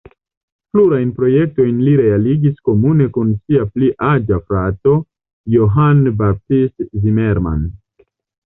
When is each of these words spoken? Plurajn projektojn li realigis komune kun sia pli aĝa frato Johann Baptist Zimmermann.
Plurajn 0.75 1.09
projektojn 1.17 1.83
li 1.87 1.93
realigis 1.99 2.55
komune 2.71 3.07
kun 3.17 3.35
sia 3.41 3.67
pli 3.75 3.91
aĝa 4.13 4.41
frato 4.49 4.97
Johann 5.59 6.05
Baptist 6.23 6.87
Zimmermann. 7.05 7.73